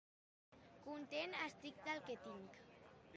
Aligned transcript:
Content 0.85 1.37
estic 1.41 1.83
del 1.89 2.01
que 2.09 2.17
tinc. 2.25 2.57